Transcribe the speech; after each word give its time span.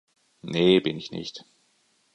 Nee, 0.41 0.79
bin 0.81 0.97
ich 0.97 1.11
nicht. 1.11 1.45